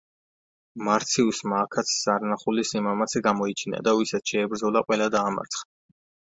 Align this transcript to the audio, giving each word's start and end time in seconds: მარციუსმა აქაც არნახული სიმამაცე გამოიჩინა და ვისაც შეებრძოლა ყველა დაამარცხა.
მარციუსმა 0.85 1.59
აქაც 1.65 1.91
არნახული 2.13 2.63
სიმამაცე 2.69 3.21
გამოიჩინა 3.29 3.83
და 3.89 3.95
ვისაც 4.01 4.33
შეებრძოლა 4.33 4.83
ყველა 4.89 5.11
დაამარცხა. 5.19 5.71